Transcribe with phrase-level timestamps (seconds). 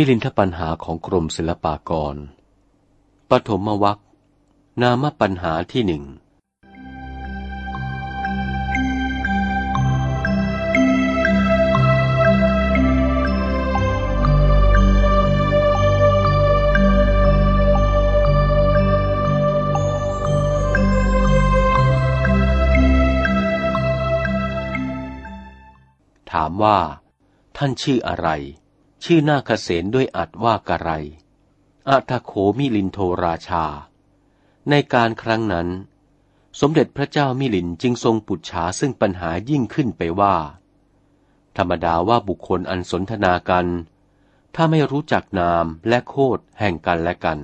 [0.00, 2.16] มิลินทปัญหาของกรมศิลปากร
[3.30, 3.98] ปฐมวัค
[4.82, 6.04] นามปัญหาที่หนึ่ง
[26.32, 26.78] ถามว่า
[27.56, 28.28] ท่านชื่ออะไร
[29.04, 30.90] ชื่อนาคเสนด้วยอัดว่ากะไร
[31.88, 33.64] อัทโขมิลินโทราชา
[34.70, 35.68] ในการครั้งนั้น
[36.60, 40.36] สมเด็จพระเจ้ามิลินจึงทรงปุจฉาซึ่งปัญหายิ่งขึ้นไปว่า
[41.56, 43.66] ธรรมดาว่าบุคคลอันสนทนากัน
[44.54, 47.38] ถ้าไม่รู้จักนามและโคดแห่งกันและกัน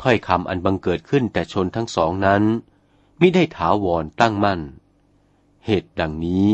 [0.00, 2.42] ถ้อยคำอันบังเกิดขึ้นแต่ชนทั้งสองนั้น
[3.20, 4.60] มิได้ถาวรตั้งมั่น
[5.66, 6.46] เหตุดังนี้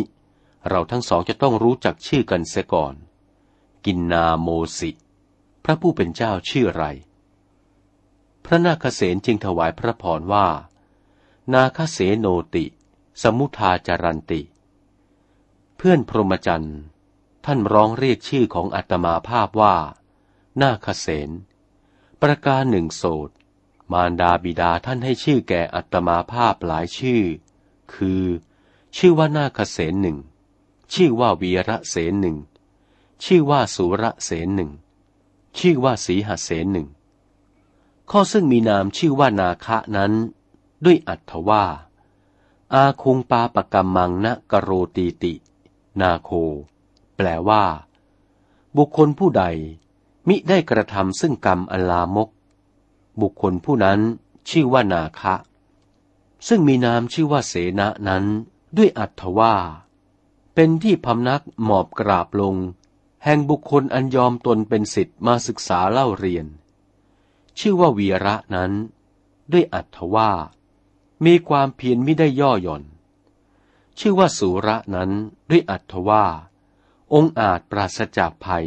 [0.69, 2.95] เราทั้งสองจะต้องรู้จักชื่อกันเสียก่อน
[3.85, 4.91] กินนาโมสิ
[5.65, 6.87] พระผู้เป็นเจ้าชื่ออะไร
[8.45, 10.47] พระนาคเษนจึงถวายพระพรว่า
[11.55, 12.65] นาคเสโนติ
[13.23, 14.43] สมุทาจารันติ
[15.77, 16.79] เพื่อนพรหมจรรย์
[17.45, 19.77] ท่านร้องเรียกชื่อของอัตมาภาพว่า
[20.61, 21.31] นาคเสน
[22.23, 23.31] ประการหนึ่งโสด
[23.93, 27.23] มารดาบิดาท่านให้ชื่อแก่อัตมาภาพหลายชื่อ
[27.95, 28.25] คือ
[28.97, 30.19] ชื่อว่านาคเสนหนึ่ง
[30.95, 32.37] ชื่อว่าวีระเสนหนึ่ง
[33.25, 34.71] ชื่อว่าสุระเสนหนึ่ง
[35.59, 36.89] ชื่อว่าสีหเสนหนึ่ง
[38.11, 40.13] ข้อซึ่งมีนามชื่อว่านาคะนั้น
[40.85, 41.65] ด้วยอัตถว่า
[42.75, 45.35] อาคุงปาปกรรมังนะกโรตีติ
[46.01, 46.31] นาโค
[47.17, 47.65] แปลว่า
[48.77, 49.45] บุคคลผู้ใด
[50.29, 52.29] มิได้กระทำซึ่งกรรมอลามก
[53.21, 54.01] บุคคลผู้นั้น
[54.49, 55.35] ชื่อว่านาคะ
[56.49, 58.25] ซึ่งมีนามชื่อว่าเสนะนั้น
[58.77, 59.55] ด้วยอัตถว่า
[60.55, 62.57] เป็นที่พำนักหมอบกราบลง
[63.25, 66.47] แห่งบุคคลอันยอมตนเป็นสิทธิ์มาศึกษาเล่าเรียน
[67.59, 68.73] ชื่อว่าวีระนั้น
[69.53, 70.31] ด้วยอัตถว่า
[71.25, 72.85] มีความเพียรไม่ได้ย่อหย่อน
[73.99, 75.11] ชื่อว่าสุระนั้น
[75.51, 76.25] ด้วยอัตถว่า
[77.15, 78.67] องค์อาจปราศจากภัย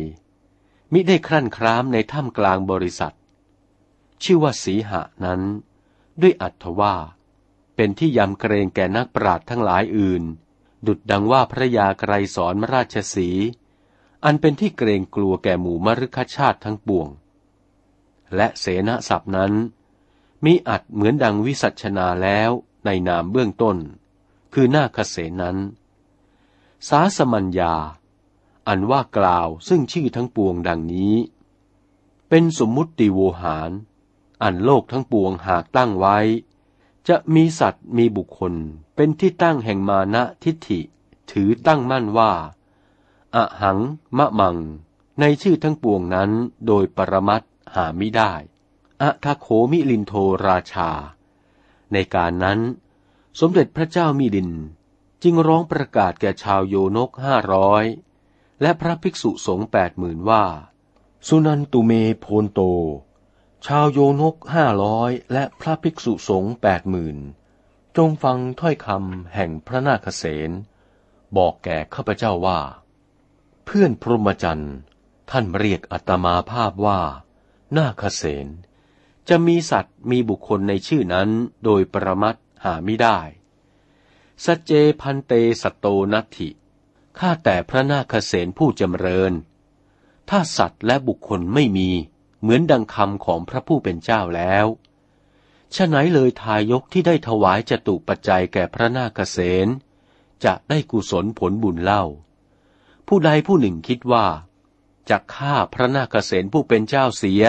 [0.91, 3.15] มิได้ครั่นครามในถ้ำกลางบริษัท
[4.23, 5.41] ชื่อว่าสีหะนั้น
[6.21, 6.95] ด้วยอัตถว่า
[7.75, 10.23] เป็นที่ยำเกรงแก่นักปราดทั้งหลายอื่น
[10.87, 13.29] ดุดดังว่าพระยาไกรสอนราชสี
[14.25, 17.07] อันเป็นที่เกรงกลัวแก่หมู่มรุคชาติทั้งปวง
[18.35, 19.53] และเสนาศัพท์นั้น
[20.45, 22.49] มีอัดเหมือนดังวิสัชนาแล้ว
[22.85, 23.77] ในนามเบื้องต้น
[24.53, 25.57] คือหน้าคเสนั้น
[26.89, 27.73] สาสมัญญา
[28.67, 31.15] อันว่ากล่าวซึ่งชื่อทั้งปวงดังนี้
[32.29, 33.71] เป็นสมมุติโวหาร
[34.43, 36.17] อันโลกทั้งปวงหากตั้งไว้
[37.07, 38.53] จะมีสัตว์มีบุคคล
[38.95, 40.79] เป็นที่ตั้งแห่งมานะทิฏฐิ
[41.31, 42.31] ถือตั้งมั่นว่า
[43.35, 43.79] อะหัง
[44.17, 44.57] มะมัง
[45.19, 46.31] ในชื่อทั้งปวงนั้น
[46.67, 47.43] โดยปรมัต
[47.75, 48.33] หาไม่ได้
[49.01, 50.13] อะทะโขมิลินโท
[50.47, 50.89] ราชา
[51.93, 52.59] ในการนั้น
[53.39, 54.51] สมเด็จพระเจ้ามิลิน
[55.23, 57.83] จึงร้องประกาศแก่ชาวโยนกห้าร้อย
[58.61, 60.43] และพระภิกษุสงฆ์แปดหมื่นว่า
[61.27, 62.59] สุนันตุเมโพนโต
[63.65, 67.17] ชาวโยนกห้าร้อยและพระภิกษุสงฆ์แปดหมื่น
[67.97, 70.51] จงฟังถ้อยคำแห่งพระนาคเษน
[71.37, 72.59] บอกแก่ข้าพเจ้าว่า
[73.65, 74.75] เพื่อนพรหมจรรย์
[75.31, 77.01] ท่านเรียกอัตมาภาพว่า
[77.77, 78.47] นาคเสน
[79.29, 81.29] จะมีสัตว์มีบุคคลในชื่อนั้น
[81.63, 83.19] โดยประมัดหาไม่ได้
[84.45, 84.71] สเจ
[85.01, 85.31] พันเต
[85.61, 86.49] สโตนัตถิ
[87.19, 89.33] ข้าแต่พระนาคเสนผู้จำเริญ
[90.29, 91.89] ถ้าสัตว์และบุคคลไม่มี
[92.41, 94.65] เหมือนดังคำของพระผู้เป็นเจ้าแล้ว
[95.75, 99.67] ฉะไหนเลยทายกที่ได้ถวายจตุปัจจัยแก่พระนาคเสน
[100.45, 102.03] จะได้กุศลผลบุญเล่า
[103.07, 104.25] ผู้ใดผู้หนึ่งคิดว่า
[105.09, 107.43] จะฆ่าพระนาคเษนผู้เป็นเจ้าเสีย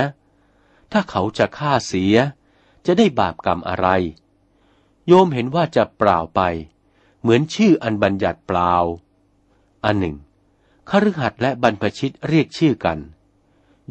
[0.93, 2.17] ถ้าเขาจะฆ่าเสีย
[2.87, 3.89] จะได้บาปกรรมอะไร
[5.07, 6.41] โยมเห็นว่าจะเปล่าไป
[7.21, 8.73] เหมือนชื่ออันบัญญัติเปล่า
[9.85, 10.17] อันหนึ่ง
[10.91, 12.99] คฤหัสถ์และบรรพชิตเรียกชื่อกัน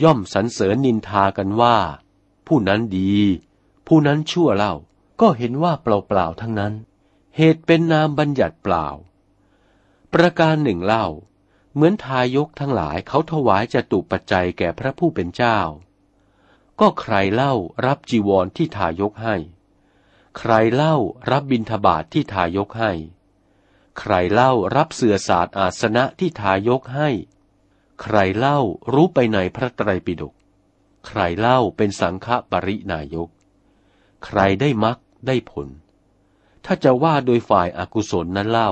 [0.04, 1.78] ย่อมสรรเสริญนินทากันว่า
[2.48, 3.16] ผู้นั้นดี
[3.88, 4.74] ผู้นั้นชั่วเล่า
[5.22, 6.74] ก็เห็นว่าเปล่าๆทั้งนั้น
[7.38, 8.88] เหตุเป็นนามบัญญัติเปล่า
[10.14, 11.06] ประการหนึ่งเล่า
[11.76, 15.60] เหมือนทายกทั้งหลายเขาถวายจตุปัจจัยแก่พระผู้เป็นเจ้า
[16.80, 17.54] ก็ใครเล่า
[17.86, 19.36] รับจีวรที่ทายกให้
[20.38, 20.96] ใครเล่า
[21.32, 22.92] รับบิณฑบาทที่ทายกให้
[24.00, 27.10] ใครเล่ารับเสื่อศาสตร์อาสนะที่ทายกให้
[28.02, 28.60] ใครเล่า
[28.94, 30.34] รู้ไปในพระไตรปิฎก
[31.08, 33.30] ใครเล่าเป็นสังฆปรินายก
[34.26, 35.68] ใครได้มักได้ผล
[36.66, 38.72] ถ้าจะว่าโดยฝ่ายอากุศลนั้นเล่า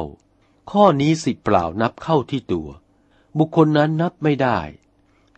[0.72, 2.70] ข้อนี้สิเปล่านับเข้าที่ตัว
[3.38, 4.60] บุคคลนั้นนับไม่ได้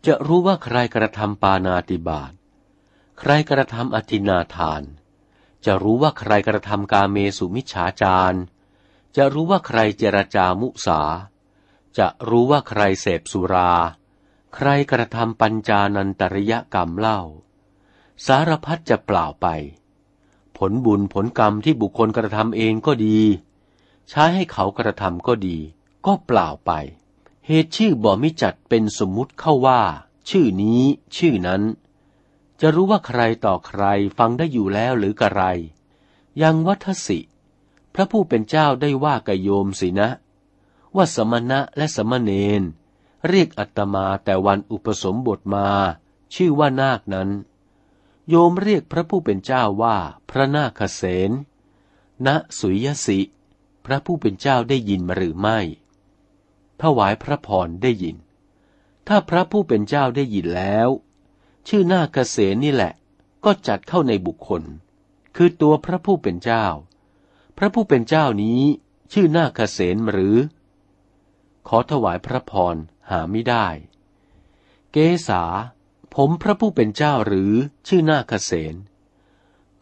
[0.05, 2.31] จะรู้ว่าใครกระทำปานาติบาต
[3.19, 4.83] ใครกระทำอธินาทาน
[5.65, 8.39] จะรู้ว่าใครกระทำกาเมสุมิจฉาจาร
[9.17, 11.01] จะรู้ว่าใครเจรจามุสา
[11.97, 13.73] จะรู้ว่าใครเสพสุรา
[14.55, 17.21] ใครกระทำปัญจานันตริยกรรมเล่า
[18.25, 19.47] สารพัดจะเปล่าไป
[20.57, 23.19] ผลบุญผลกรรมที่บุคคลกระทำเองก็ดี
[24.09, 25.57] ใช้ให้เขากระทำก็ดี
[26.05, 26.71] ก็เปล่าไป
[27.47, 29.81] เหตุชื่อบ่มิจัดเป็นสมมุติเข้าว่า
[30.29, 30.81] ชื่อนี้
[31.17, 31.63] ชื่อนั้น
[32.61, 33.83] จะรู้ว่าใครต่อใคร
[34.17, 35.43] ฟังได้อยู่แล้วหรือกระไร
[36.41, 37.19] ยังวัทสิ
[37.93, 40.09] พระผู้เป็นเจ้าได้ว่ากโยมสินะ
[40.95, 42.61] ว่าสมณะและสมณเณร
[43.27, 45.67] เรียกอัตมาแต่วันอุปสมบทมา
[46.35, 47.29] ชื่อว่านาคนั้น
[48.29, 49.97] โยมเรียกพระผู้เป็นเจ้าว่า
[50.29, 51.31] พระนาคเสน
[52.25, 52.27] ณ
[52.59, 53.19] สุยสิ
[53.85, 55.59] พระผู้เป็นเจ้าได้ยินหรือไม่
[56.81, 58.17] ถวายพระพรได้ยิน
[59.07, 60.89] ถ้าพระผู้เป็นเจ้าได้ยินแล้ว
[61.67, 62.93] ชื่อหน้าเกษนี่แหละ
[63.45, 64.63] ก็จัดเข้าในบุคคล
[65.35, 66.65] คือตัวพระผู้เป็นเจ้า
[67.57, 68.61] พระผู้เป็นเจ้านี้
[69.13, 69.79] ชื่อหน้าเกษ
[70.11, 70.35] หรือ
[71.67, 72.75] ขอถวายพระพร
[73.09, 73.67] หาไม่ได้
[74.91, 74.97] เก
[75.27, 75.43] ษา
[76.15, 77.53] ผมพระผู้เป็นเจ้าหรือ
[77.87, 78.53] ชื่อหน้าเกษ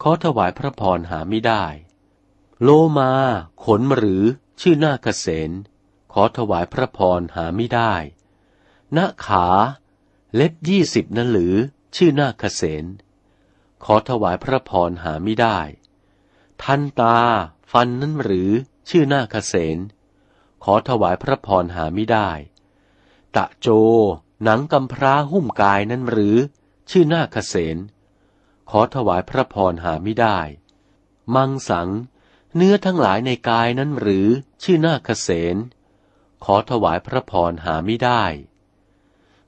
[0.02, 1.64] ขอถวายพระพรหาไม่ได้
[2.62, 2.68] โล
[2.98, 3.12] มา
[3.64, 4.24] ขนหรือ
[4.60, 5.28] ชื่อหน้าเกษ
[6.16, 7.94] ขอถวายพระพรหาไม่ได้
[8.96, 9.46] ณขา
[10.34, 11.54] เล็บยี่สิบนั้นหรือ
[11.96, 12.84] ชื่อนาคเสน
[13.84, 15.58] ขอถวายพระพรหาไม่ได้
[16.62, 17.18] ทันตา
[17.72, 18.50] ฟันนั้นหรือ
[18.88, 19.78] ชื่อนาคเสน
[20.64, 22.30] ขอถวายพระพรหาไม่ได้
[23.36, 23.68] ตะโจ
[24.42, 26.36] หนังกำพร้าหุ้มกายนั้นหรือ
[26.90, 27.76] ชื่อนาคเสน
[28.70, 30.38] ขอถวายพระพรหาไม่ได้
[31.34, 31.88] มังสัง
[32.54, 34.26] เนื้อทั้งหลายในกายนั้นหรือ
[34.62, 35.58] ชื่อนาคเสน
[36.44, 38.24] ขอถวายพระพรหาไม่ได้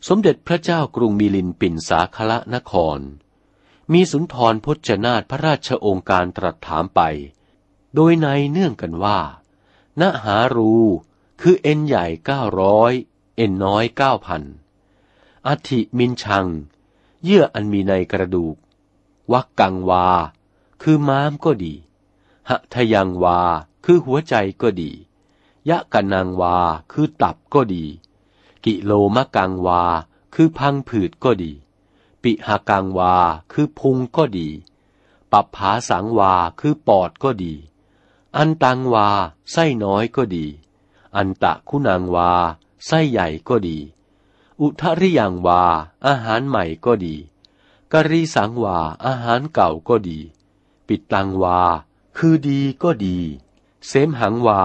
[0.09, 2.99] สมเด็จพระเจ้ากรุงมิลินปินสาคละนคร
[3.93, 7.01] มีสุนทรพจนาตพระราชองค์การตรัสถามไป
[7.95, 9.21] โดยในเนื่องกันว่า
[10.01, 10.75] ณหารู
[11.41, 12.93] คือเอ็นใหญ่เก้าร้อย
[13.37, 14.43] เอ็นน้อยเก้าพัน
[15.47, 16.47] อธิมินชัง
[17.25, 18.57] เยื่ออันมีในกระดูก
[19.33, 20.09] วักกังวา
[20.83, 21.75] คือม้ามก็ดี
[22.49, 23.41] หะทยังวา
[23.85, 24.93] คือหัวใจก็ดี
[25.69, 26.57] ยะกันนางวา
[26.93, 27.85] คือตับก็ดี
[28.65, 29.83] กิโลมะกังวา
[30.35, 31.53] คือพังผืดก็ดี
[32.23, 33.15] ปิหากังวา
[33.53, 34.49] คือพุงก็ดี
[35.33, 37.55] ปับผาสังวาคือปอดก็ดี
[38.37, 39.09] อันตังวา
[39.53, 40.47] ไส้น้อยก็ดี
[41.17, 42.31] อันตะคุณางวา
[42.87, 43.79] ไส้ใหญ่ก็ดี
[44.61, 45.63] อุทริยังวา
[46.07, 47.15] อาหารใหม่ก็ดี
[47.93, 50.19] กรีสังวา อาหารเก่าก็ดี
[50.87, 51.59] ปิดตังวา
[52.17, 53.19] คือดีก็ดี
[53.87, 54.61] เสมหังวา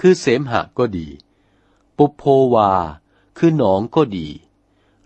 [0.00, 1.08] คือเสมหะก็ดี
[1.96, 2.22] ปุโพ
[2.54, 2.70] วา
[3.36, 4.28] คือหนองก็ดี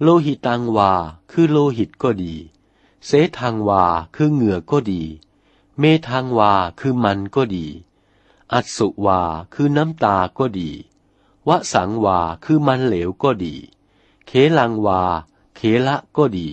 [0.02, 0.92] โลหิตังวา
[1.30, 2.34] คือโลหิตก็ดี
[3.06, 3.84] เสทังวา
[4.14, 5.02] คือเหงื่อก็ดี
[5.78, 7.66] เมทังวา คือมันก็ดี
[8.52, 9.20] อัสุวา
[9.54, 10.70] คือน้ำตาก็ดี
[11.48, 13.54] วสังวา คือมันเหลวก็ดี
[14.26, 15.02] เขลังวา
[15.56, 16.48] เขละก็ดี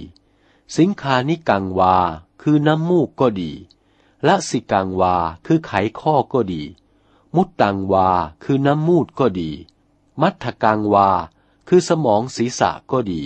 [0.75, 1.95] สิงคานิกังวา
[2.41, 3.51] คือน้ำมูกก็ดี
[4.27, 6.63] ละสิกังวา คือไขข้อก็ดี
[7.35, 8.09] มุตตังวา
[8.43, 9.51] คือน้ำมูดก็ดี
[10.21, 11.09] มัทกังวา
[11.67, 13.23] คือสมองศีรษะก็ดี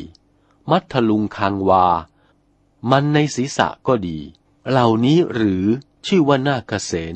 [0.70, 1.86] มัทลุงคังวา
[2.90, 4.18] มันในศีรษะก็ดี
[4.70, 5.64] เหล่านี้หรือ
[6.08, 7.16] ชื่อว่านาคเสน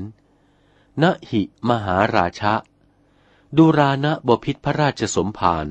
[1.02, 2.54] นหิมหาราชะ
[3.58, 5.68] ดูรานะบพิษพระราชสมภาร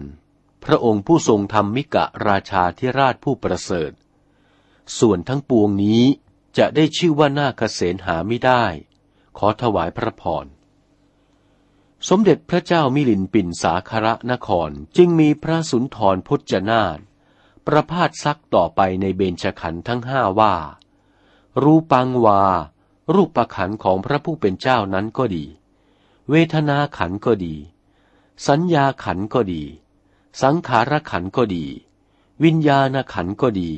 [0.64, 3.92] พระองค์ผู้ทรงทำมิกะราชาธิราชผู้ประเสริฐ
[4.98, 6.02] ส่วนทั้งปวงนี้
[6.58, 8.64] จะได้ชื่อว่านาคเสนหาไม่ได้
[9.38, 10.46] ขอถวายพระพร
[12.08, 16.98] สมเด็จพระเจ้ามิลินปินสาคระนครจึงมีพระสุนทรพจนาถ
[17.66, 20.54] ประพาสซักต่อไปในเบญชขันธ์ทั้งห้าว่า
[21.62, 22.42] รูปังวา
[23.14, 25.44] รูปประขันของพระผู้เป็นเจ้านั้นก็ดี
[26.30, 27.54] เวทนาขันก็ดี
[28.48, 29.62] สัญญาขันก็ดี
[30.42, 31.66] สังขารขันก็ดี
[32.44, 33.70] วิญญาณขันก็ดี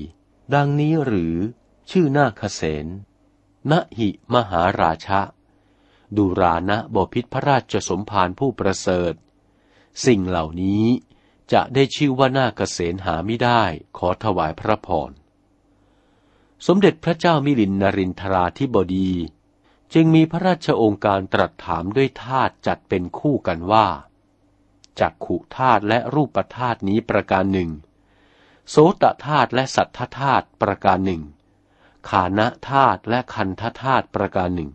[0.54, 1.34] ดังนี้หรือ
[1.90, 2.86] ชื่อนาคเสน
[3.70, 5.20] นหิมหาราชะ
[6.16, 9.14] ดูรานะบพิษพระราชสมภารผู้ประเสริฐ
[10.06, 10.84] สิ่งเหล่านี้
[11.52, 13.62] จะได้ชื่อว่านาเกษณหาไม่ได้
[13.98, 15.10] ขอถวายพระพร
[16.66, 19.10] สมเด็จพระเจ้ามิลินนรินทราธิบดี
[19.94, 23.86] จึงมีพระราชองค์การตรัสถามด้วยธาตุจัดเป็นคู่กันว่า
[25.00, 27.70] จักขุธาตุและรูปธาตุนี้ประการหนึ่ง
[28.70, 31.22] โสตธาตุและสัทธธาตุประการหนึ่ง
[32.08, 34.70] ขานะธาตุและคันธธาตุประการหนึ่ง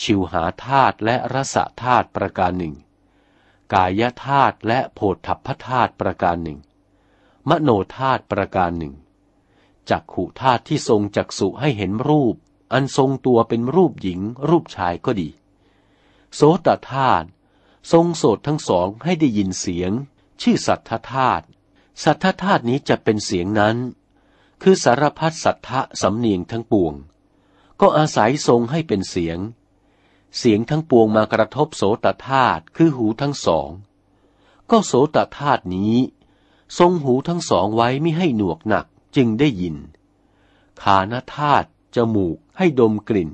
[0.00, 2.74] ชิวหาธาตุและรสธาตุประการหนึ่ง
[3.74, 6.58] กายธาตุและโพธพธาตุประการหนึ่ง
[7.48, 8.94] มโนธาตุประการหนึ่ง
[9.90, 12.34] จักขุธาตุที่ทรงจักสุให้เห็นรูป
[12.72, 15.28] อันทรงตัวเป็นรูปหญิง รูปชายก็ดี
[16.34, 17.26] โสตธาตุ
[17.92, 19.92] ทรงโสดทั้งสองให้ได้ยินเสียง
[20.42, 21.44] ชื่อสัทธธาตุ
[22.04, 23.76] สัทธธาตุนี้จะเป็นเสียงนั้น
[24.62, 26.94] คือสารพัดสัทธะสำเนียงทั้งปวง
[27.80, 29.38] ก็อาศัยทรงให้เป็นเสียง
[30.36, 33.70] เสียงทั้งปวงมากระทบโสตธาตุคือหูทั้งสอง
[34.70, 35.96] ก็โสตธาตุนี้
[36.78, 38.86] ทรงหูทั้งสองไว้ไม่ให้หนวกหนัก
[39.16, 39.76] จึงได้ยิน
[40.82, 43.30] ขานธาตุจมูกให้ดมกลิ่น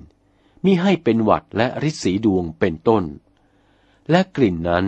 [0.65, 3.05] มิให้เป็นหวัดและริสีดวงเป็นต้น
[4.11, 4.87] และกลิ่นนั้น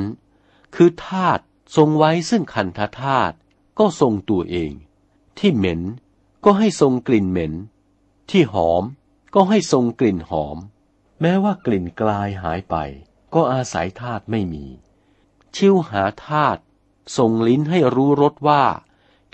[0.75, 1.43] คือธาตุ
[1.77, 3.35] ทรงไว้ซึ่งคันธธาตุ
[3.79, 4.73] ก็ทรงตัวเอง
[5.39, 5.81] ที่เหม็น
[6.45, 7.53] ก็ให้ทรงกลิ่นเหม็น
[8.31, 8.83] ที่หอม
[9.35, 10.57] ก็ให้ทรงกลิ่นหอม
[11.21, 12.77] แม้ว่ากลิ่นกลายหายไป
[13.35, 14.67] ก็อาศัยธาตุไม่มี
[15.57, 16.61] ชิวหาธาตุ
[17.17, 18.65] ทรงลิ้นให้รู้รสว่า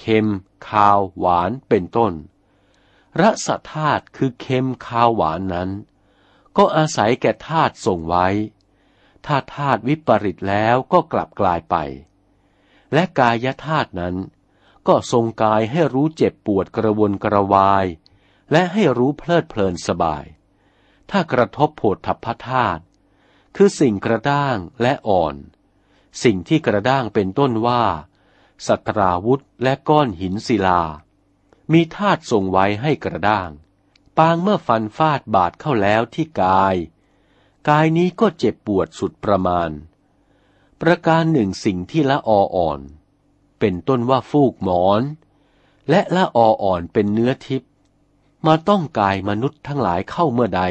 [0.01, 0.27] เค็ม
[0.69, 2.13] คาว หวานเป็นต้น
[3.21, 5.71] รสธาตุคือเค็มคาวหวานนั้น
[6.57, 8.27] ก็อาศัยแก่ธาตุทรงไว้
[9.27, 11.77] ถ้าธาตุวิปริตแล้วก็กลับกลายไป
[12.93, 14.17] และกายธาตุนั้น
[14.89, 17.87] ก็ทรงกายให้รู้เจ็บปวดกระวนกระวาย
[18.53, 20.25] และให้รู้เพลิดเพลินสบาย
[21.11, 22.83] ถ้ากระทบโผฏฐัพพธาตุ
[23.57, 25.35] คือสิ่งกระด้างและอ่อน
[26.23, 27.85] สิ่งที่กระด้างเป็นต้นว่า
[28.67, 30.83] สัตราวุธและก้อนหินศิลา
[31.73, 33.51] มีธาตุทรงไว้ให้กระด้าง
[34.19, 36.77] ปางเมื่อฟันฟาดบาดเข้าแล้วที่กาย
[37.69, 39.71] กายนี้ก็เจ็บปวดสุดประมาณ
[40.81, 42.81] ประการหนึ่งสิ่งที่ละออ่อน
[43.59, 45.03] เป็นต้นว่าฟูกหมอน
[45.91, 47.71] และละออ่อนเป็นเนื้อทิพย์
[48.47, 50.63] มาต้องกายมนุษย์ทั้งหลายเข้าเมื่อใด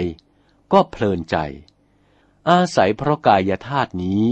[0.75, 1.38] ก็เพลินใจ
[2.50, 4.24] อาศัยเพราะกายธาตุนี้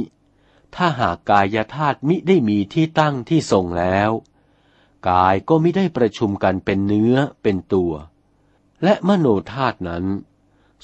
[0.75, 4.11] ถ้าหากกายธาตุมิได้มีที่ตั้งที่ทรงแล้ว
[5.09, 7.93] กายก็ไม่ได้ประชุมกันเป็นเนื้อเป็นตัว
[8.83, 10.05] และมโนธาตุนั้น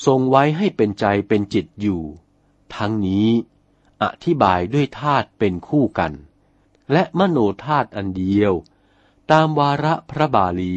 [0.05, 2.01] ทรงไว้ให้เป็นใจเป็นจิตอยู่
[2.75, 3.29] ทั้งนี้
[4.03, 6.13] อธิบายด้วยธาตุเป็นคู่กัน
[6.91, 8.53] และมโนธาตุอันเดียว
[9.31, 10.75] ตามวาระพระบาลี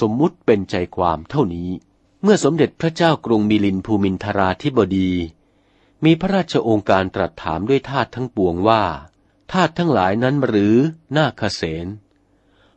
[0.00, 1.70] สมมุติเป็นใจความเท่านี้
[2.22, 5.12] เมื่อสมเด็จพระเจ้ากรุงมิลินภูมินทราธิบดี
[6.04, 8.84] มีพระราชองค์การตรัสถามด้วยทาตทั้งปวงว่า
[9.52, 10.76] ทาตทั้งหลายนั้นหรือ
[11.16, 11.86] นาคเสน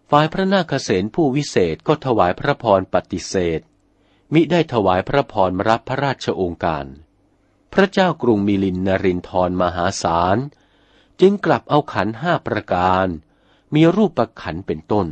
[0.10, 3.62] ฝ่ายพระนาคเสนผู้วิเศษก็ถวายพระพรปฏิเสธ
[4.34, 6.86] มิได้ถวายพระพรรับพระราชองค์การ
[7.74, 10.38] พระเจ้ากรุงมิลินนรินทรมหาศาล
[11.22, 13.08] จึงกลับเอาขันห้าประการ
[13.75, 15.08] มีรูปประขันเป็นต้น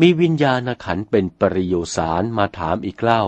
[0.00, 3.24] มีวิญญาณขันเป็นปริโยสารมาถามอีกเล่า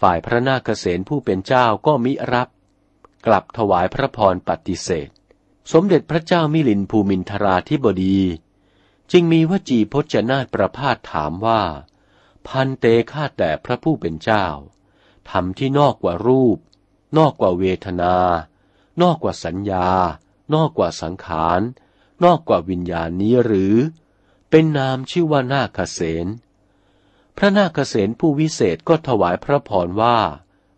[0.00, 2.48] ฝ่ายพระนาคเษนผู้เป็นเจ้าก็มิรับ
[3.26, 5.08] กลับถวายพระพรปฏิเสธ
[5.72, 8.20] สมเด็จพระเจ้ามิลินภูมินทราธิบดี
[9.12, 11.62] จึงมีวจีพจนาฏประพาสถามว่า
[12.46, 14.46] พันเตฆ่าแต่พระผู้เป็นเจ้า
[15.30, 16.58] ทำที่นอกกว่ารูป
[17.18, 18.16] นอกกว่าเวทนา
[19.02, 19.88] นอกกว่าสัญญา
[20.54, 21.60] นอกกว่าสังขาร
[22.24, 23.74] นอกกว่าวิญญาณนี้หรือ
[24.54, 26.26] เป็นนามชื่อว่านาคเสน
[27.36, 30.18] พระนาคเสนผู้วิเศษก็ถวายพระพรว่า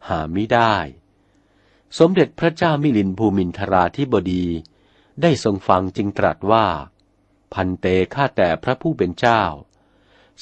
[0.09, 0.77] หาไม่ได้
[1.99, 4.47] สมเด็จพระเจ้ามิลินภูมินทราธิบดี
[5.23, 6.67] ได้ทรงฟังจึงตรัสว่า
[7.53, 9.43] พันเตข้าแต่พระผู้เป็นเจ้า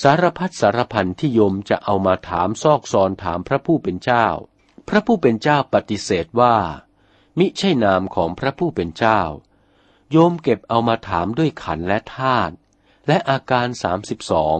[0.02, 4.26] สารพัดสารพันที่โยมจะเอามาถามซอกซอนถามพระผู้เป็นเจ้า
[4.88, 6.56] พระผู้เป็นเจ้าปฏิเสธว่า
[7.38, 9.20] มิใช่นามของพระผู้เป็นเจ้า
[10.10, 12.54] โยมเก็บเอามาถามด้วยขันและธาตุ
[13.06, 14.58] และอาการสามสิบสอง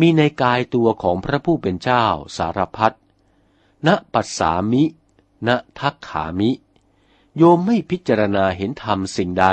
[0.00, 2.06] มีในกายตัวของพระผู้เป็นเจ้า
[2.36, 2.96] สารพัด
[3.86, 4.84] ณปัสสามิ
[5.46, 6.50] ณทักขามิ
[7.36, 9.46] โยมไม่พิจารณาเห็นธรรมสิ่งใด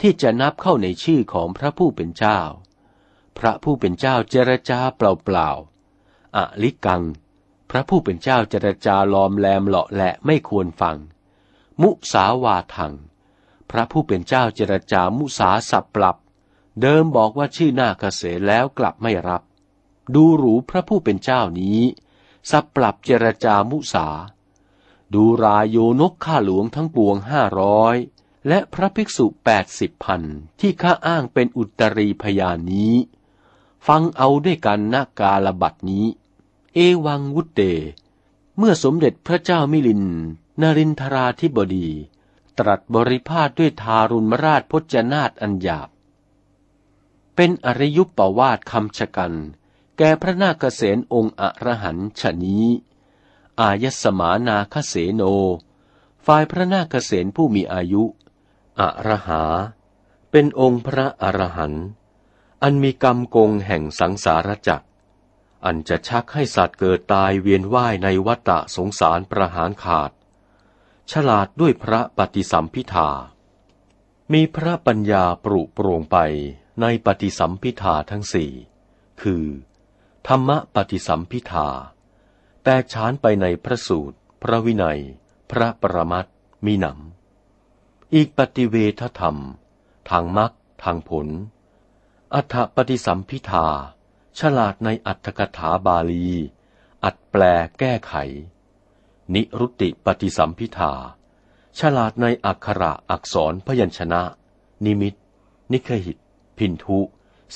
[0.00, 2.40] ที่จะนับเข้าในชื่อของพระผู้เป็นเจ้า
[3.38, 7.02] พระผู้เป็นเจ้าเจรจาเปล่าๆอลิกัง
[7.70, 10.96] พระผู้เป็นเจ้าเจรจาลอมแลมเหลาะแหละไม่ควรฟัง
[11.80, 12.94] มุสาวาทัง
[13.70, 16.16] พระผู้เป็นเจ้าเจรจามุสาสับปรับ
[16.80, 19.42] เดิมบอกว่าชื่อหน้าเกษแล้วกลับไม่รับ
[20.14, 21.80] ดูหรูพระผู้เป็นเจ้านี้
[22.50, 24.08] สับปรับเจรจามุสา
[25.14, 27.96] ดูรายโยนกข้าหลวงทั้งปวงห้าร้อย
[28.48, 30.22] และพระภิกษุแปดสิบพัน
[30.60, 32.94] ที่ข้าอ้างเป็นอุตรีพยานนี้
[33.86, 36.06] ฟังเอาด้วยกันนากาลบัตนี้
[36.74, 37.60] เอวังวุตเต
[38.58, 40.04] เมื่อสมเด็จพระเจ้ามิลิน
[40.60, 41.88] นรินทราธิบดี
[42.58, 45.88] ตรัสบริพาทด้วยทารุณมราชพจนาตอันหยาบ
[47.36, 49.34] เป็นอริยุปปวาทคำชะกัน
[49.98, 52.66] แก่พระนาคเษนองค์อรหันชนี้
[53.60, 55.22] อายสมานาคเสโน
[56.26, 58.04] ฝ่ายพระนาคเษนผู้มีอายุ
[58.80, 59.42] อรหา
[60.30, 61.84] เป็นองค์พระอรหันต์
[62.62, 64.86] อันมีกรรมกงแห่งสังสารจักร
[65.64, 70.10] อันจะชักให้สัตว์เกิดตายเวียนว่ายในวัฏสงสารประหารขาด
[71.10, 73.08] ฉลาดด้วยพระปฏิสัมพิทา
[74.32, 76.18] มีพระปัญญาปรุโปร่งไป
[76.80, 78.52] ในปฏิสัมพิทาทั้งสี่
[79.22, 79.44] คือ
[80.28, 81.68] ธรรมปฏิสัมพิทา
[82.64, 85.00] แต่ชานไปในพระสูตร พระวินัย
[85.50, 86.26] พระประมัต
[86.64, 89.36] มีหนำ อีกปฏิเวทธรรม
[90.10, 90.52] ทางมรรค
[90.84, 91.28] ทางผล
[92.34, 93.66] อัฏฐปฏิสัมพิทา
[94.38, 96.28] ฉลาดในอัตถกถาบาลี
[97.04, 97.42] อัดแปล
[97.78, 98.14] แก้ไข
[99.34, 100.92] นิรุตติปฏิสัมพิทา
[101.80, 104.22] ฉลาดในอักขระอักษรพยัญชนะ
[104.84, 105.14] นิมิต
[105.72, 106.18] นิคหิต
[106.58, 106.98] พินทุ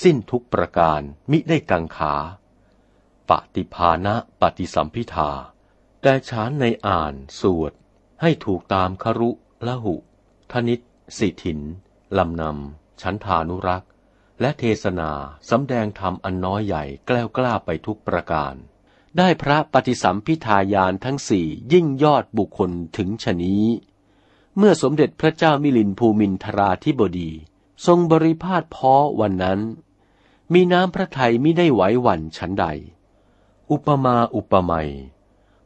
[0.03, 2.15] สิ้นทุกประการมิได้กังขา
[3.31, 5.31] ปฏิภาณะปฏิสัมพิทา
[6.03, 7.73] แต่ฉานในอ่านสวด
[8.23, 9.31] ให้ถูกตามครุ
[9.67, 9.95] ละหุ
[10.53, 10.81] ธนิต
[11.19, 11.61] สิถิน
[12.19, 13.91] ลำนำ ชันทานุรักษ์
[14.41, 15.11] และเทศนา
[15.51, 18.55] สำแดงธรรมอันน้อยใหญ่แกล้วกล้าไปทุกประการ
[19.19, 23.65] ได้พระปฏิสัมพิทายานทั้งสี่ยิ่งยอดบุคคลถึงชนี้
[24.59, 27.31] เมื่อสมเด็จพระเจ้ามิลินภูมินทราธิบดี
[27.87, 29.61] ทรงบริพาทพอวันนั้น
[30.53, 32.67] มีน้ำพระทัยมิได้ไหวหวั่นชั้นใด
[33.71, 34.91] อุปมาอุปไมย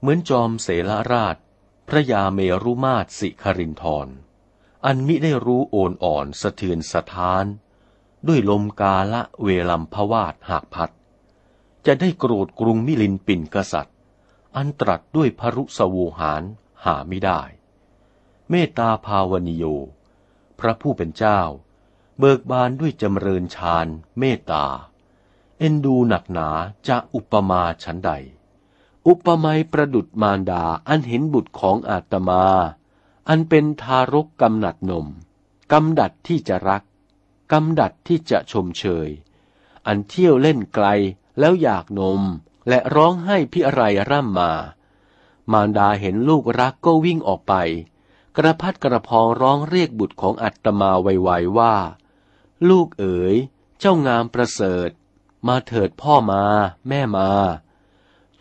[0.01, 1.37] เหมือนจอมเสลราช
[1.89, 4.09] พระยาเมรุมาตสิครินทร
[4.85, 7.45] อันมิได้รู้โอนอ่อนสะเทือนสะท้าน
[8.29, 10.91] ด้วยลมกาละเวลัมพวาดหากพัด
[11.87, 13.97] จะได้โกรธกรุงมิลินปินกษัตริย์
[14.57, 16.43] อันตรัสด้วยพรุสวูหาร
[16.85, 17.41] หาไม่ได้
[18.51, 19.65] เมตตาภาวนิโย
[20.61, 21.41] พระผู้เป็นเจ้า
[22.19, 23.87] เบิกบานด้วยจำเริญฌาน
[24.19, 24.65] เมตตา
[25.59, 26.49] เอ็นดูหนักหนา
[26.89, 28.11] จะอุปมาฉันใด
[29.07, 32.45] อุปไมยประดุดมารดาอันเห็นบุตรของอาตมา
[33.29, 35.07] อันเป็นทารกกำหนัดนม
[35.73, 36.83] กำดัดที่จะรัก
[37.53, 39.09] กำดัดที่จะชมเชย
[39.87, 40.87] อันเที่ยวเล่นไกล
[41.39, 42.23] แล้วอยากนม
[42.69, 44.53] และร้องให้พิอะไรร่ำมา
[45.53, 47.55] มารดาเห็นลูกรักก็วิ่งออกไป
[48.37, 51.75] กระพัดกระพองร้องเรียกบุตรของอัตมาไวๆว่า
[52.69, 53.37] ลูกเอ๋ย
[53.79, 54.91] เจ้างามประเสริฐ
[55.47, 56.43] มาเถิดพ่อมา
[56.89, 57.31] แม่มา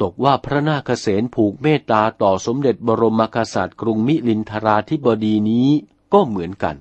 [0.02, 5.70] ตกว่าพระนาคเษนผูกเมตตาต่อสมเด็จบรมกษัตริย์กรุงมิลินทราธิบดีนี้
[6.14, 6.76] ก็เหมือนกัน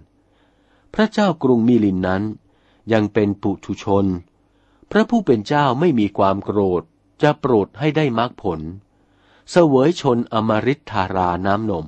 [0.95, 2.23] พระเจ้ากรุงมิลินนั้น
[2.93, 4.07] ยังเป็นปุถุชน
[4.91, 6.83] พระผู้เป็นเจ้าไม่มีความโกรธ
[7.23, 8.61] จะโปรดให้ได้มรรคผล
[9.51, 11.87] เสวยชนอมริทธาราน้ำนม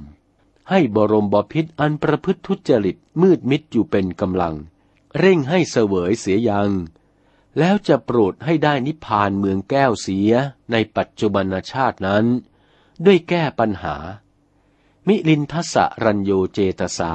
[0.70, 4.54] ให้บรมบพิษอันประพฤติทุจริตมืดมิดอยู่เป็นกำลัง
[5.18, 6.70] เร่งให้เสวยเสียยัง
[7.58, 10.32] แล้วจะโปรดให้ได้นิพพานเมืองแก้วเสีย
[10.72, 12.24] ในปัจจุบันชาตินั้น
[13.04, 13.96] ด้วยแก้ปัญหา
[15.06, 17.12] มิลินทสะรัญโยเจตสา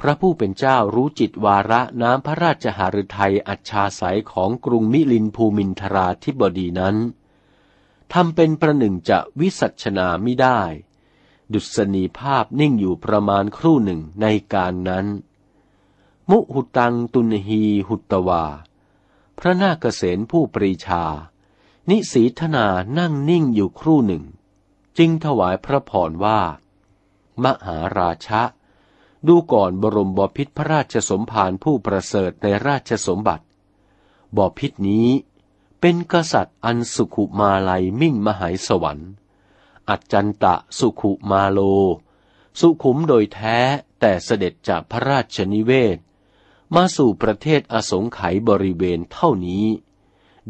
[0.00, 6.96] พระผู้เป็นเจ้ารู้จิตวาระน้ำพระราชหฤทัยอัจฉาสายของกรุงมิลินภูมินทราธิบดีนั้น
[8.12, 10.60] ทำเป็นประหนึ่งจะวิสัชนาไม่ได้
[11.52, 15.06] ดุษณีภาพนิ่งอยู่ประมาณครู่หนึ่งในการนั้น
[16.30, 18.44] มุหุตังตุนหีหุตวา
[19.38, 21.04] พระนาคเษนผู้ปรีชา
[21.90, 22.66] นิสีธนา
[22.98, 24.24] นั่งนิ่งอยู่ครู่หนึ่ง
[24.98, 26.40] จึงถวายพระพรว่า
[27.44, 28.42] มหาราชะ
[29.26, 33.44] ดูก่อนบรมบพิษพระราชสมภารผู้ประเสริฐในราชสมบัติ
[34.36, 35.08] บพิษนี้
[35.80, 39.10] เป็นกษัตริย์อันสุขุมาลัยมิ่งมหายสวรรค์
[39.88, 41.60] อัจจันตะสุขุมาโล
[42.60, 43.58] สุขุมโดยแท้
[44.00, 45.98] แต่เสด็จจากพระราชนิเวศ
[46.74, 49.66] มาสู่ประเทศอสงไขยบริเวณเท่านี้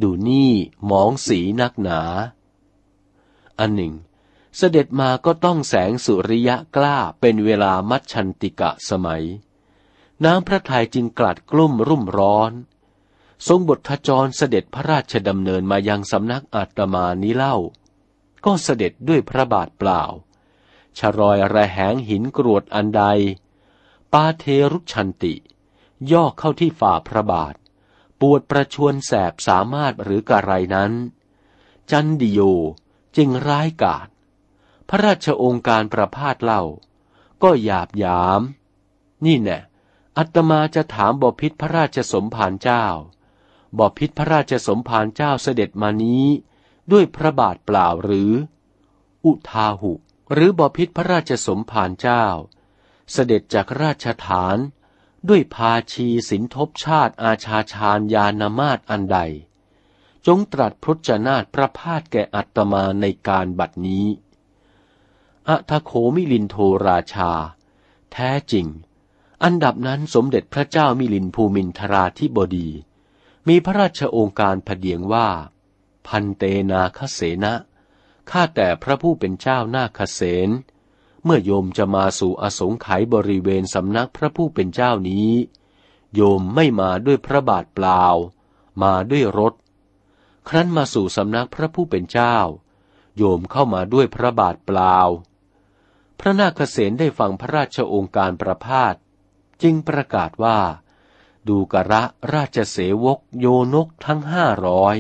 [0.03, 0.53] ดูนี่
[0.91, 2.01] หมองศรีนักหนา
[3.59, 3.95] อันหนึ่ง
[4.57, 9.25] เสด็จมาก็ต้องแสงสุริยะกล้าเป็นเวลามัชฌันติกะสมัย
[10.25, 12.53] น้ำพระทัยจึงกลัดกลุ่มรุ่มร้อน
[13.49, 17.57] ทรงบทจรเสด็จพระราชดำเนินมายังสำนักอาตมานี้เล่า
[18.45, 20.03] ก็เสด็จด้วยพระบาทเปล่า
[20.99, 23.05] ชรอยระแหงหินกรวดอันใด
[24.13, 25.35] ปาเทรุชันติ
[26.13, 27.55] ย่อเข้าที่ฝ่าพระบาท
[28.21, 30.93] ปวดประชวนแสบสามารถหรือกะไรนั้น
[31.91, 32.41] จันดิโย
[33.17, 34.09] จึงร้ายกาจ
[34.89, 36.63] พระราชองค์การประพาสเล่า
[37.43, 38.41] ก็หยาบยาม
[39.25, 39.59] นี่แน่
[40.19, 42.85] อัตมาจะถามบพิษพระราชสมภารเจ้า
[43.79, 46.25] บพิษพระราชสมภารเจ้าเสด็จมานี้
[46.93, 48.33] ด้วยพระบาทเปล่าหรือ
[49.25, 49.93] อุทาหุ
[50.33, 52.25] หรือบพิษพระราชสมภารเจ้า
[53.13, 54.57] เสด็จจากราชฐาน
[55.29, 59.19] ด้วยภาชีสินทบชาติอาชาชาญยานามาตอันใด
[60.27, 64.07] จงตรัสพจนาตพระพาทแก่อัตมาในการบัดนี้
[65.49, 67.31] อะทะโคมิลินโทราชา
[68.13, 68.67] แท้จริง
[69.45, 72.69] อันดับนั้นสมเด็จพระเจ้ามิลินภูมินทราธิบดี
[73.49, 75.29] มีพระราชโองการพเดียงว่า
[76.07, 77.55] พันเตนาคเสนะ
[78.31, 80.51] ข้าแต่พระผู้เป็นเจ้านาคเสน
[81.25, 85.31] เมื่อโยมจะมาสู่อสงไขยบริเวณสำนักพระผู้เป็นเจ้านี้
[86.15, 88.05] โยมไม่มาด้วยพระบาทเปล่า
[88.83, 89.55] มาด้วยรถ
[90.49, 92.37] ครั้นมาสู่สำนักพระผู้เป็นเจ้า
[93.17, 94.97] โยมเข้ามาด้วยพระบาทเปล่า
[96.21, 98.95] พระนาคเษนได้ฟังพระราชองการประพาส
[99.63, 100.59] จึงประกาศว่า
[101.49, 102.03] ดูกระ
[102.35, 104.97] ราชเสวกโยนกทั้งห้าร้อย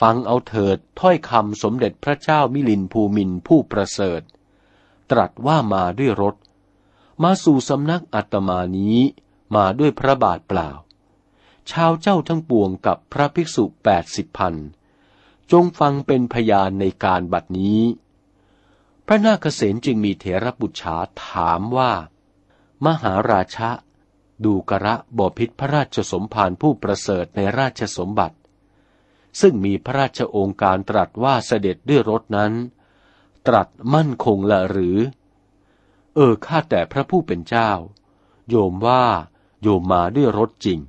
[0.00, 4.22] ฟังเอาเถิดถ้อยคำสมเด็จพระเจ้ามิลินภูมินผู้ประเสริฐ
[5.10, 6.36] ตรัสว่ามาด้วยรถ
[7.22, 8.98] มาสู่สำนักอัตมานี้
[9.56, 10.70] มาด้วยพระบาทเปล่า
[11.70, 14.54] ชาวเจ้าทั้งปวงกับพระภิกษุแปดสิบพัน
[15.52, 17.82] จงฟังเป็นพยานในการบัดนี้
[19.06, 21.92] พระนาคเษนจึงมีเถระบุตรชาถามว่า
[22.84, 23.70] มหาราชะ
[24.44, 28.36] ดูกระบอพิษพระราชสมภารผู้ประเสริฐในราชสมบัติ
[29.40, 32.52] ซึ่งมีพระราชโองการตรัสว่าเสด็จด้วยรถนั้น
[33.46, 34.98] ตรัสมั่นคงละหรือ
[36.14, 37.70] เออข้าแต่พระผู้เป็นเจ้า
[38.48, 39.04] โยมว่า
[39.62, 40.80] โยมมาด้วยรถจริง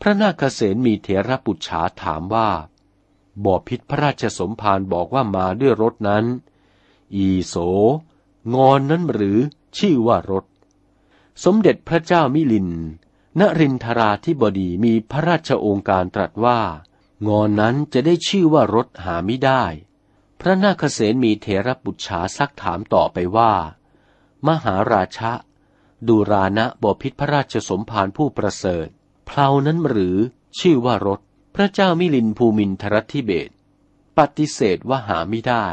[0.00, 2.50] พระนาคเษนมีเถระปุจฉาถามว่า
[3.44, 6.24] บ่อพิษพระราชสมภารบอกว่ามาด้วยรถนั้น
[7.14, 7.56] อีโส
[8.54, 9.38] งอนนั้นหรือ
[9.78, 10.44] ชื่อว่ารถ
[11.44, 12.68] สมเด็จพระเจ้ามิลิน
[13.38, 16.60] นรินทราธิบดีมีพระราชโองการตรัสว่า
[17.28, 19.64] งอนนั้นจะได้ชื่อว่ารถหาไม่ได้
[20.40, 23.52] พระนาคเษนมีเถระบุตรชาซักถามต่อไปว่า
[24.46, 25.32] มหาราชะ
[26.08, 28.88] ดูรานะบพิษพระราชสมภารผู้ประเสริฐ
[29.26, 30.16] เพลานั้นหรือ
[30.60, 31.20] ชื่อว่ารถ
[31.54, 33.50] พระเจ้ามิลินภูมินทรธิเบศ
[34.18, 35.66] ปฏิเสธว่าหาไม่ได้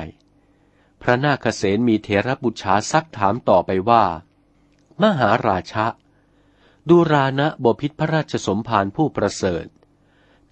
[1.01, 4.05] พระนาคเษนมีเถระบุตรชาซักถามต่อไปว่า
[5.01, 5.85] มหาราชะ
[6.89, 9.65] ดูรานะบพิษพระราชสมภารผู้ประเสริฐ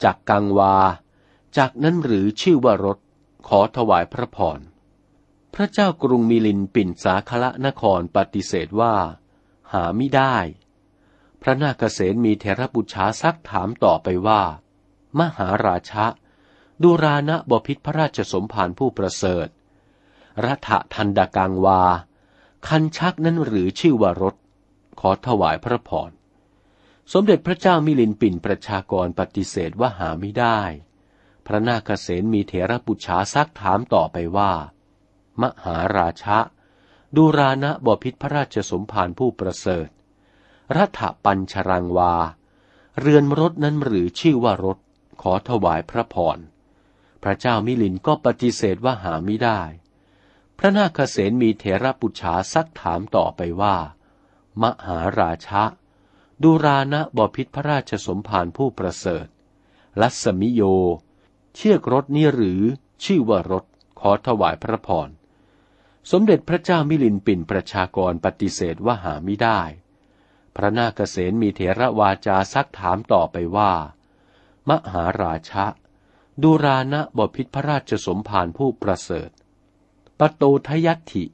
[0.03, 0.75] จากกังวา
[1.57, 2.97] จากนั้นหรือชื่อว่ารถ
[3.47, 4.59] ขอถวายพระพร
[5.53, 8.95] พระเจ้ากรุงมิลินปิ่นสาคละนครปฏิเสธว่า
[9.71, 10.35] หาไม่ได้
[11.41, 14.41] พระนาคเษนมีเทระบุชาซักถามต่อไปว่า
[15.19, 16.05] มหาราชะ
[16.81, 19.47] ดูรานะบพิษพระราชสมภารผู้ประเสริฐ
[20.45, 21.81] รัฐทันดากังวา
[22.67, 24.35] คันชักนั้นหรือชื่อว่ารถ
[24.99, 26.11] ขอถวายพระพร
[27.13, 30.61] สมเด็จพระเจ้ามิลินปินประชากรปฏิเสธว่าหาไม่ได้
[31.45, 34.53] พระนาคเษนมีเถระปุชาซักถามต่อไปว่า
[35.41, 36.39] มหาราชะ
[37.15, 39.89] ดูรานะบพิษพระราชสมภารผู้ประเสริฐ
[40.77, 42.15] รัฐปัญชรังวา
[42.99, 44.77] เรือนรถนั้นหรือชื่อว่ารถ
[45.21, 46.37] ขอถวายพระพร
[47.23, 49.61] พระเจ้ามิลินก็ปฏิเสธว่าหาไม่ได้
[50.57, 53.75] พระนาคเษนมีเถระปุชาซักถามต่อไปว่า
[54.61, 55.63] มหาราชะ
[56.43, 59.27] ดูรานะบพิษพระราชสมภารผู้ประเสริฐ
[60.01, 60.61] ลัสมิโย
[61.55, 62.61] เชือกรถนี้หรือ
[63.03, 63.65] ชื่อว่ารถ
[63.99, 65.09] ขอถวายพระพร
[66.11, 69.61] สมเด็จพระเจ้ามิลินปินประชากรปฏิเสธว่าหาไม่ได้
[70.55, 73.71] พระนาคเษนมีเถระวาจาซักถามต่อไปว่า
[74.69, 75.65] มหาราชะ
[76.41, 79.29] ดูรานะบพิษพระราชสมภารผู้ประเสริฐ
[80.19, 81.25] ปโตทยัตถิ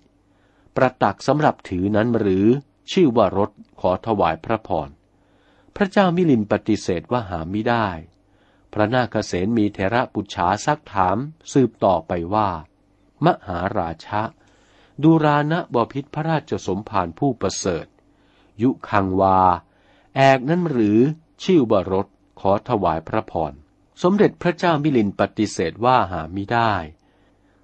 [0.76, 2.48] ประตักสำหรับถือนั้นหรือ
[2.91, 4.89] ชื่อว่ารถขอถวายพระพร
[5.76, 7.88] พระเจ้ามิลินปฏิเสธว่าหาไม่ได้
[8.74, 11.17] พระนาคเษนมีเทระปุจฉาซักถาม
[11.54, 12.50] สืบต่อไปว่า
[13.26, 14.21] มหาราชะ
[15.04, 17.86] ดูรานะบพิษพระราชสมภารผู้ประเสริฐ
[18.62, 19.39] ยุคังวา
[20.15, 21.00] แอกนั้นหรือ
[21.43, 22.08] ชื่อว่ารถ
[22.39, 23.54] ขอถวายพระพร
[24.04, 26.74] สมเด็จพระเจ้ามิลินปฏิเสธว่าหาไม่ได้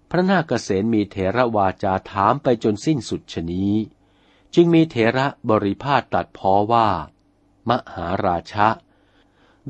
[0.10, 3.74] พระนาคเษนมีเถระวาจาถามไปจนสิ้นสุดชนี้
[4.56, 6.88] จึงมีเถระบริพาทตัดพ้อว่า
[7.70, 8.68] มหาราชะ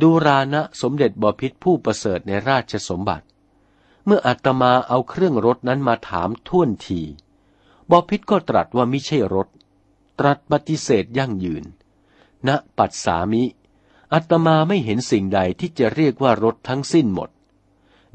[0.02, 3.26] ดูรานะสมเด็จบพิษผู้ประเสริฐในราชสมบัติ
[4.06, 7.02] เมื่ออาตมาเอาเครื่องรถนั้นมาถามท่วนที
[7.92, 9.48] บพิษก็ตรัสว่ามิใช่รถ
[10.20, 11.64] ตรัสปฏิเสธยั่งยืน
[12.48, 13.44] ณปัตสามิ
[14.14, 17.30] อาตมาไม่เห็นสิ่งใดที่จะเรียกว่ารถทั้งสิ้นหมด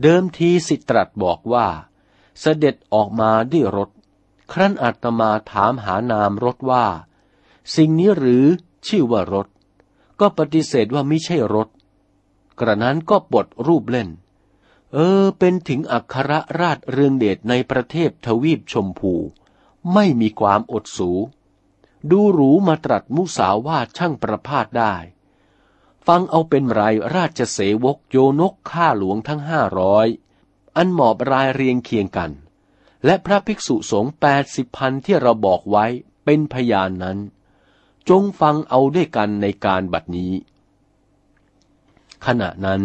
[0.02, 1.66] เดิมทีสิตรัสบอกว่า
[2.40, 3.90] เสด็จออกมาด้วยรถ
[4.52, 6.86] ครั้นอาตมาถามหานามรถว่า
[7.76, 8.44] สิ่งนี้หรือ
[8.86, 9.48] ชื่อว่ารถ
[10.20, 11.68] ก็ปฏิเสธว่าไม่ใช่รถ
[12.58, 14.08] กระนั้นก็ปดรูปเล่น
[14.92, 19.14] เออ เป็นถึงอัครราชเรืองเดชในประเทศทวีปชมพู
[19.94, 21.10] ไม่มีความอดสู
[22.10, 24.94] ดูหรูมาตรัสมุสาวาช่างประพาสได้
[26.06, 26.82] ฟังเอาเป็นไร
[27.16, 30.06] ราชเสวกโยนกข้าหลวงทั้งห้าร้อย
[30.76, 32.30] อันหมอบรายเรียงเคียงกัน
[33.04, 35.86] และพระภิกษุสงฆ์แปดสิบพันที่เราบอกไว้
[36.24, 37.18] เป็นพยานนั้น
[38.08, 40.32] จงฟังเอาด้วยกันในการบัดนี้
[42.26, 42.82] ขณะนั้น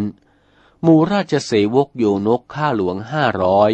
[0.81, 3.71] หมู่ราชเสวกโยนกข้าหลวงห้าร้อย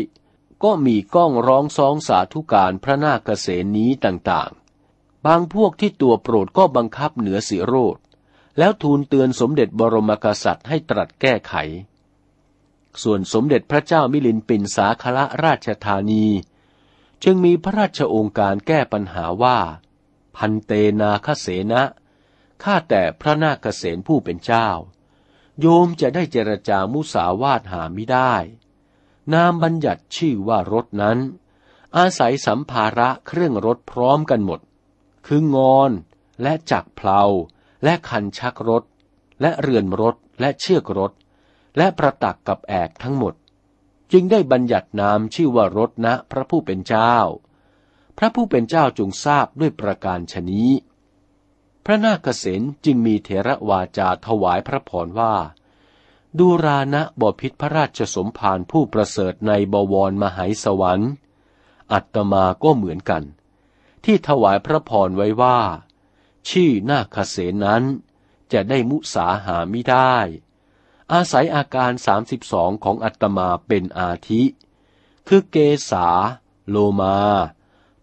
[0.64, 7.98] ก็มีก้องร้องซองสาธุการพระนาคเษนนี้ต่างๆ บางพวกที่ตัวโปรดก็บังคับเหนือสิโรธ
[8.58, 11.54] แล้วทูลเตือนสมเด็จบรมกษัตริย์ให้ตรัสแก้ไข
[13.04, 16.26] ส่วนสมเด็จพระเจ้ามิลินปินสาคละราชธานี
[17.24, 19.60] จึงมีพระราชองค์การแก้ปัญหาว่า
[20.36, 21.84] พันเตนาคเสนะ
[22.64, 24.70] ข้าแต่พระนาคเษนผู้เป็นเจ้า
[25.60, 28.34] โยมจะได้เจรจามุสาวาทหาไม่ได้
[29.34, 31.18] นามบัญญัติชื่อว่ารถนั้น
[31.98, 34.60] อาศัยสัมภาระเครื่องรถพร้อมกันหมด
[35.28, 35.92] คืองอน
[36.42, 37.22] และจักเพลา
[37.84, 38.84] และคันชักรถ
[39.42, 41.12] และเรือนรถและเชือกรถ
[41.78, 43.34] และประตักกับแอกทั้งหมด
[44.12, 47.16] จึงได้บัญญัตินามชื่อว่ารถนะพระผู้เป็นเจ้า
[48.18, 50.72] พระผู้เป็นเจ้าจงทราบด้วยประการชนี้
[51.86, 55.36] พระนาคเษนจึงมีเถระวาจาถวายพระพรว่า
[56.40, 61.12] ดูรานะบพิษพระราชสมภารผู้ประเสริฐในบวรมหายสวรรค์
[61.92, 63.24] อัตมาก็เหมือนกัน
[64.06, 65.60] ที่ถวายพระพรไว้ว่า
[66.50, 67.84] ชื่อนาคเสนนั้น
[68.54, 70.16] จะได้มุสาหาไม่ได้
[71.14, 74.42] อาศัยอาการสามสิบสองของอัตมาเป็นอาทิ
[75.28, 75.58] คือเก
[75.90, 76.08] ษา
[76.70, 77.18] โลมา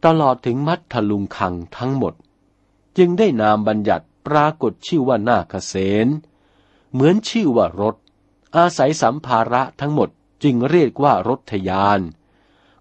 [0.04, 2.14] ตลอดถึงมัทธลุงคังทั้งหมด
[2.98, 5.74] จึงได้นามบัญญัติปรากฏชื่อว่านาคเส
[6.06, 6.08] น
[6.92, 7.96] เหมือนชื่อว่ารถ
[8.56, 10.08] อาศัยสัมภาระทั้งหมด
[10.42, 12.00] จึงเรียกว่ารถทยาน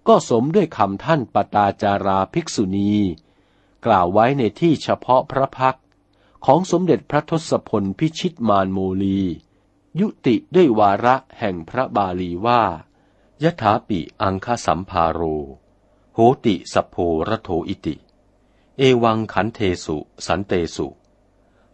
[0.07, 2.93] ก็สมด้วยคำท่านปตาจาราภิกษุณี
[3.86, 5.77] กล่าวไว้ในที่เฉพาะพระพัก
[6.45, 9.21] ของสมเด็จพระทศพลพิชิตมานโมลี
[9.99, 12.62] ยุติด้วยวาระแห่งพระบาลีว่า
[13.43, 15.21] ยถาปิอังคสัมภาโร
[16.13, 16.95] โหติสัพโพ
[17.29, 17.95] ระโทอิติ
[18.77, 20.88] เอวังขันเทสุ สันเตสุ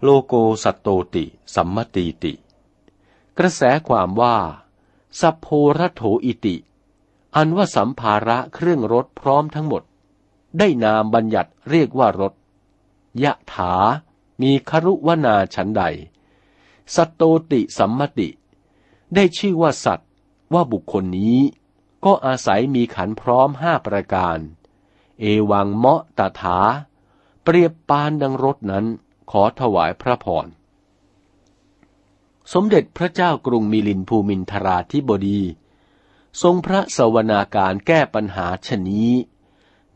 [0.01, 2.33] โลโกสัตโตติสัมมตีติ
[3.37, 4.37] กระแสความว่า
[5.21, 5.47] สัพโพ
[5.79, 6.55] ระโถอิติ
[7.35, 9.83] อันว่าสัมภาระเครื่องรถพร้อมทั้งหมด
[10.57, 12.33] ได้นามบัญญัติเรียกว่ารถ
[13.23, 13.73] ยะถา
[14.41, 15.83] มีครุวนาฉันใด
[16.95, 18.29] สัตโตติสัมมติ
[19.15, 20.09] ได้ชื่อว่าสัตว์
[20.53, 21.39] ว่าบุคคลนี้
[22.05, 24.39] ก็อาศัยมีขันพร้อมห้าประการ
[25.19, 26.59] เอวังเมาะตถา
[27.43, 28.85] เปรียบปานดังรถนั้น
[29.31, 30.47] ขอถวายพระพร
[32.53, 35.41] สมเด็จพระเจ้ากรุงมิลินภูมินทราธิบดี
[36.41, 39.11] ทรงพระสวนาการแก้ปัญหาชนี้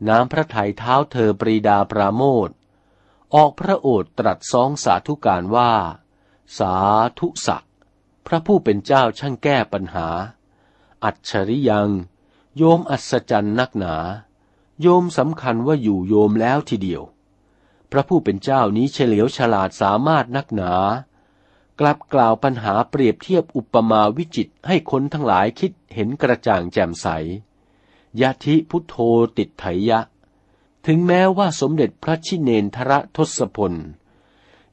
[0.08, 2.48] น้ำพระทัยเท้าเธอปรีดาปราโมท
[3.34, 5.72] ออกพระโอษตรัสสองสาธุการว่า
[6.58, 6.74] สา
[7.18, 7.66] ธุสัก
[8.26, 10.08] พระผู้เป็นเจ้าช่างแก้ปัญหา
[11.04, 11.88] อัจฉริยัง
[12.56, 13.96] โยมอัศจรรย์นักหนา
[14.80, 17.02] โยมสำคัญว่าอยู่โยมแล้วทีเดียว
[17.90, 20.74] พระผู้เป็นเจ้านี้เฉลียวฉลาดสามารถนักหนา
[21.80, 27.06] กลับกล่าวปัญหาเปรียบเทียบอุปมาวิจิตให้คนทั้งหลายคิดเห็นกระจ่างแจ่มใส
[28.20, 28.96] ยะทิพุทโธ
[29.38, 30.00] ติดไถยะ
[30.86, 33.72] ถึงแม้ว่าสมเด็จพระชินเนนทระทศพล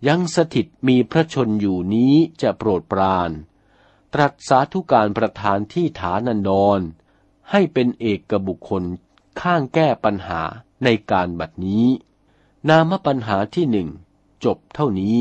[0.08, 3.32] ยังสถิตมีพระชนอยู่นี้จะโปรดปราน
[4.14, 6.80] ตรัสสาธุการประธานที่ฐานันดร
[7.52, 8.84] ให้เป็นเอกบุคคล
[9.42, 10.42] ข้างแก้ปัญหา
[10.84, 11.86] ในการบัดนี้
[12.70, 13.90] นามปัญหาที่หนึ่ง
[14.46, 15.18] จบเท่านี้